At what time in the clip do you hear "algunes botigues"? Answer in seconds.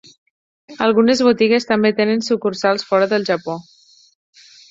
0.85-1.67